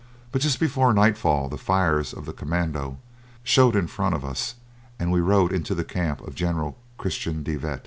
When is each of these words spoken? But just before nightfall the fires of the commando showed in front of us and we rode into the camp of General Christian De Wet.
But 0.31 0.41
just 0.41 0.59
before 0.59 0.93
nightfall 0.95 1.47
the 1.47 1.59
fires 1.59 2.11
of 2.11 2.25
the 2.25 2.33
commando 2.33 2.97
showed 3.43 3.75
in 3.75 3.85
front 3.85 4.15
of 4.15 4.25
us 4.25 4.55
and 4.97 5.11
we 5.11 5.21
rode 5.21 5.53
into 5.53 5.75
the 5.75 5.83
camp 5.83 6.21
of 6.21 6.33
General 6.33 6.75
Christian 6.97 7.43
De 7.43 7.55
Wet. 7.57 7.79